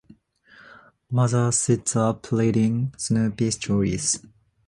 [1.11, 4.25] Mother sits up reading Snappy Stories.